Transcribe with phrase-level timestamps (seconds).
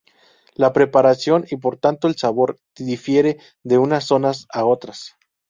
[0.55, 5.15] La preparación, y por tanto el sabor, difiere de unas zonas a otras.